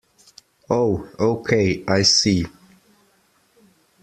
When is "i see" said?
1.87-2.47